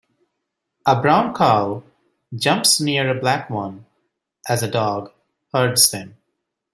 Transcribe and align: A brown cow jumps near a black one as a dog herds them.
A 0.87 0.99
brown 0.99 1.31
cow 1.35 1.83
jumps 2.33 2.81
near 2.81 3.15
a 3.15 3.19
black 3.21 3.51
one 3.51 3.85
as 4.49 4.63
a 4.63 4.67
dog 4.67 5.11
herds 5.53 5.91
them. 5.91 6.17